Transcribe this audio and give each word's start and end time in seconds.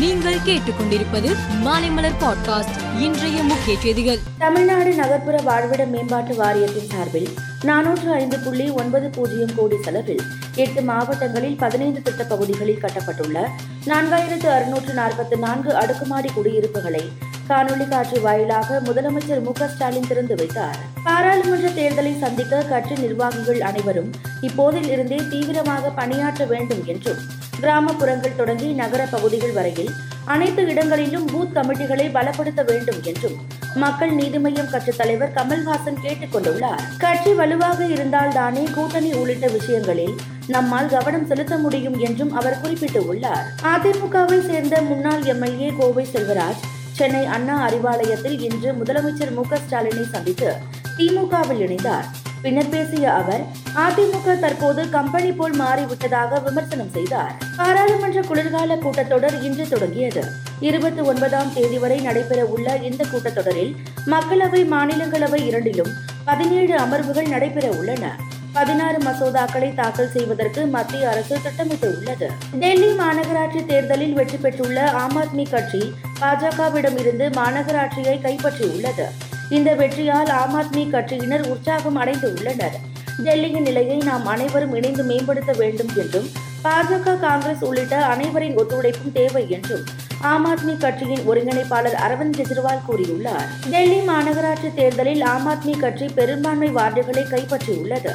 நீங்கள் 0.00 0.38
கேட்டுக்கொண்டிருப்பது 0.46 1.36
மாலைமலர் 1.64 2.16
பாட்காஸ்ட் 2.20 3.00
இன்றைய 3.00 3.42
முக்கிய 3.42 3.78
செய்திகள். 3.80 4.18
தமிழ்நாடு 4.38 4.94
நகர்ப்புற 4.94 5.38
வாழ்விட 5.38 5.86
மேம்பாட்டு 5.86 6.34
வாரியத்தின் 6.34 6.88
சார்பில் 6.88 7.28
நானூற்று 7.62 8.12
ஐந்து 8.12 8.38
புள்ளி 8.38 8.70
ஒன்பது 8.70 9.08
பூஜ்ஜியம் 9.08 9.54
கோடி 9.56 9.76
செலவில் 9.82 10.22
எட்டு 10.54 10.82
மாவட்டங்களில் 10.82 11.56
பதினைந்து 11.56 12.02
திட்ட 12.02 12.24
பகுதிகளில் 12.24 12.80
கட்டப்பட்டுள்ள 12.80 13.46
நான்காயிரத்து 13.86 14.46
அறுநூற்று 14.46 14.94
நாற்பத்தி 14.94 15.38
நான்கு 15.38 15.76
அடுக்குமாடி 15.76 16.30
குடியிருப்புகளை 16.34 17.12
காணொலி 17.48 17.88
காட்சி 17.88 18.18
வாயிலாக 18.18 18.80
முதலமைச்சர் 18.84 19.42
மு 19.42 19.52
ஸ்டாலின் 19.68 20.06
திறந்து 20.08 20.34
வைத்தார். 20.34 20.76
பாராளுமன்ற 21.04 21.68
தேர்தலை 21.68 22.18
சந்திக்க 22.18 22.62
கட்சி 22.62 22.94
நிர்வாகிகள் 22.94 23.60
அனைவரும் 23.60 24.10
இப்போதில் 24.42 24.90
இருந்தே 24.90 25.20
தீவிரமாக 25.30 25.90
பணியாற்ற 25.90 26.44
வேண்டும் 26.44 26.84
என்றும் 26.86 27.38
கிராமப்புறங்கள் 27.58 28.36
தொடங்கி 28.36 28.72
நகர 28.72 29.06
பகுதிகள் 29.10 29.52
வரையில் 29.52 29.90
அனைத்து 30.24 30.66
இடங்களிலும் 30.66 31.28
பூத் 31.28 31.56
கமிட்டிகளை 31.56 32.06
பலப்படுத்த 32.12 32.64
வேண்டும் 32.64 33.02
என்றும் 33.02 33.36
மக்கள் 33.74 34.10
நீதி 34.10 34.38
மய்யம் 34.38 34.70
கட்சித் 34.70 34.96
தலைவர் 34.96 35.32
கமல்ஹாசன் 35.32 36.00
கேட்டுக் 36.02 36.36
கொண்டுள்ளார். 36.36 36.80
கட்சி 36.98 37.32
வலுவாக 37.32 37.84
இருந்தால்தானே 37.84 38.72
கூட்டணி 38.72 39.12
உள்ளிட்ட 39.12 39.46
விஷயங்களில் 39.46 40.16
நம்மால் 40.46 40.88
கவனம் 40.88 41.26
செலுத்த 41.26 41.56
முடியும் 41.56 41.98
என்றும் 41.98 42.32
அவர் 42.32 42.58
குறிப்பிட்டுள்ளார். 42.62 43.44
அதிமுகவை 43.62 44.46
சேர்ந்த 44.46 44.82
முன்னாள் 44.82 45.22
எம்எல்ஏ 45.22 45.72
கோவை 45.78 46.06
செல்வராஜ் 46.12 46.62
சென்னை 46.92 47.26
அண்ணா 47.26 47.68
அறிவாலயத்தில் 47.68 48.40
இன்று 48.40 48.72
முதலமைச்சர் 48.72 49.34
மு 49.34 49.42
க 49.42 49.58
ஸ்டாலினை 49.68 50.10
சந்தித்து 50.10 50.54
திமுகவில் 50.96 51.62
இணைந்தார். 51.66 52.04
பின்னர் 52.42 52.68
பேசிய 52.68 53.06
அவர் 53.12 53.42
அதிமுக 53.82 54.38
தற்போது 54.38 54.82
கம்பெனி 54.88 55.32
போல் 55.32 55.56
மாறிவிட்டதாக 55.60 56.38
விமர்சனம் 56.46 56.92
செய்தார். 56.96 57.34
பாராளுமன்ற 57.56 58.20
குளிர்கால 58.20 58.76
கூட்டத்தொடர் 58.76 59.36
இன்று 59.42 59.68
தொடங்கியது. 59.68 60.22
இருபத்தி 60.60 61.02
ஒன்பதாம் 61.10 61.52
தேதி 61.54 61.78
வரை 61.78 61.98
நடைபெற 62.00 62.40
உள்ள 62.44 62.76
இந்த 62.88 63.04
கூட்டத்தொடரில் 63.12 63.72
மக்களவை 64.06 64.62
மாநிலங்களவை 64.74 65.40
இரண்டிலும் 65.50 65.92
பதினேழு 66.24 66.74
அமர்வுகள் 66.76 67.28
நடைபெற 67.28 67.68
உள்ளன. 67.78 68.16
பதினாறு 68.52 68.98
மசோதாக்களை 68.98 69.74
தாக்கல் 69.74 70.12
செய்வதற்கு 70.14 70.66
மத்திய 70.66 71.10
அரசு 71.10 71.36
திட்டமிட்டு 71.42 71.88
உள்ளது. 71.96 72.28
டெல்லி 72.62 72.92
மாநகராட்சி 72.92 73.66
தேர்தலில் 73.66 74.12
வெற்றி 74.12 74.36
பெற்றுள்ள 74.36 74.90
ஆம் 75.02 75.18
ஆத்மி 75.22 75.50
கட்சி 75.50 75.82
பாஜகவிடம் 76.20 76.98
இருந்து 76.98 77.28
மாநகராட்சியை 77.28 78.16
கைப்பற்றியுள்ளது. 78.26 79.06
இந்த 79.50 79.74
வெற்றியால் 79.74 80.30
ஆம் 80.30 80.54
ஆத்மி 80.60 80.82
கட்சியினர் 80.90 81.48
உற்சாகம் 81.48 81.96
அடைந்து 81.96 82.32
உள்ளனர். 82.36 82.76
டெல்லியின் 83.24 83.60
நிலையை 83.60 83.96
நாம் 83.96 84.26
அனைவரும் 84.26 84.74
இணைந்து 84.74 85.02
மேம்படுத்த 85.02 85.52
வேண்டும் 85.52 85.90
என்றும் 85.96 86.28
பாஜக 86.64 87.18
காங்கிரஸ் 87.20 87.64
உள்ளிட்ட 87.64 88.04
அனைவரின் 88.04 88.56
ஒத்துழைப்பும் 88.56 89.12
தேவை 89.12 89.50
என்றும் 89.50 89.84
ஆம் 90.20 90.46
ஆத்மி 90.46 90.78
கட்சியின் 90.78 91.28
ஒருங்கிணைப்பாளர் 91.28 91.98
அரவிந்த் 92.06 92.38
கெஜ்ரிவால் 92.38 92.84
கூறியுள்ளார். 92.88 93.46
டெல்லி 93.70 93.98
மாநகராட்சி 93.98 94.74
தேர்தலில் 94.74 95.22
ஆம் 95.22 95.48
ஆத்மி 95.48 95.78
கட்சி 95.78 96.06
பெரும்பான்மை 96.06 96.68
வார்டுகளை 96.68 97.24
கைப்பற்றியுள்ளது. 97.28 98.12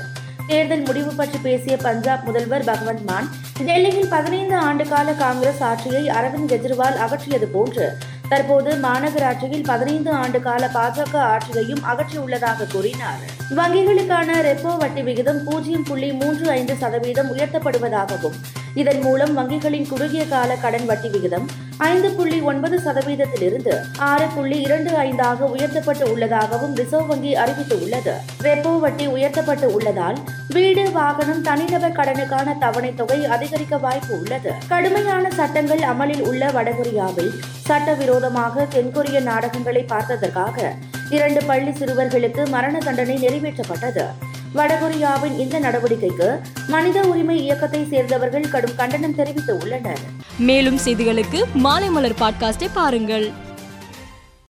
தேர்தல் 0.48 0.82
முடிவு 0.82 1.12
பற்றி 1.12 1.38
பேசிய 1.44 1.78
பஞ்சாப் 1.78 2.26
முதல்வர் 2.26 2.64
பகவந்த் 2.64 3.06
மான் 3.06 3.30
டெல்லியில் 3.66 4.10
பதினைந்து 4.10 4.56
ஆண்டுகால 4.60 5.18
காங்கிரஸ் 5.18 5.64
ஆட்சியை 5.64 6.04
அரவிந்த் 6.08 6.52
கெஜ்ரிவால் 6.52 7.00
அகற்றியது 7.06 7.48
போன்று 7.52 7.98
தற்போது 8.30 8.72
மாநகராட்சியில் 8.76 9.66
பதினைந்து 9.68 10.12
ஆண்டு 10.12 10.40
கால 10.40 10.70
பாஜக 10.74 11.16
ஆட்சியையும் 11.34 11.84
அகற்றியுள்ளதாக 11.92 12.68
கூறினார். 12.72 13.22
வங்கிகளுக்கான 13.56 14.38
ரெப்போ 14.50 14.78
வட்டி 14.78 15.02
விகிதம் 15.02 15.44
பூஜ்ஜியம் 15.44 15.84
புள்ளி 15.84 16.12
மூன்று 16.12 16.50
ஐந்து 16.50 16.76
சதவீதம் 16.76 17.32
உயர்த்தப்படுவதாகவும் 17.34 18.38
இதன் 18.82 19.02
மூலம் 19.02 19.34
வங்கிகளின் 19.38 19.88
குறுகிய 19.90 20.28
கால 20.28 20.56
கடன் 20.56 20.86
வட்டி 20.86 21.10
விகிதம் 21.10 21.46
ஐந்து 21.78 22.10
புள்ளி 22.12 22.42
ஒன்பது 22.42 22.78
சதவீதத்திலிருந்து 22.78 23.74
ஆறு 24.10 24.28
புள்ளி 24.36 24.58
இரண்டு 24.62 24.92
ஐந்தாக 24.98 25.48
உயர்த்தப்பட்டு 25.54 26.06
உள்ளதாகவும் 26.12 26.76
ரிசர்வ் 26.76 27.08
வங்கி 27.08 27.32
அறிவித்துள்ளது. 27.36 28.14
ரெப்போ 28.44 28.80
வட்டி 28.80 29.06
உயர்த்தப்பட்டு 29.08 29.74
உள்ளதால் 29.74 30.20
வீடு 30.50 30.92
வாகனம் 30.92 31.42
தனிநபர் 31.42 31.98
கடனுக்கான 32.00 32.58
தவணை 32.58 32.94
தொகை 32.96 33.26
அதிகரிக்க 33.26 33.78
வாய்ப்பு 33.78 34.14
உள்ளது. 34.20 34.52
கடுமையான 34.68 35.32
சட்டங்கள் 35.32 35.84
அமலில் 35.94 36.24
உள்ள 36.24 36.52
வடகொரியாவில் 36.52 37.34
சட்டவிரோதமாக 37.70 38.68
தென்கொரிய 38.76 39.20
நாடகங்களை 39.20 39.86
பார்த்ததற்காக 39.90 40.74
இரண்டு 41.10 41.44
பள்ளி 41.46 41.72
சிறுவர்களுக்கு 41.72 42.44
மரண 42.50 42.78
தண்டனை 42.78 43.16
நிறைவேற்றப்பட்டது. 43.26 44.06
வடகொரியாவின் 44.54 45.40
இந்த 45.40 45.60
நடவடிக்கைக்கு 45.60 46.40
மனித 46.68 47.02
உரிமை 47.02 47.42
இயக்கத்தை 47.42 47.86
சேர்ந்தவர்கள் 47.86 48.50
கடும் 48.50 48.76
கண்டனம் 48.76 49.16
தெரிவித்து 49.16 49.58
உள்ளனர். 49.58 50.00
மேலும் 50.38 50.78
செய்திகளுக்கு 50.78 51.44
மாலை 51.54 51.90
மலர் 51.90 52.20
பாட்காஸ்டை 52.20 52.70
பாருங்கள். 52.74 53.34